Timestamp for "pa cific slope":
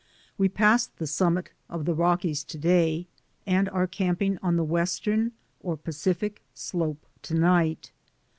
5.77-7.05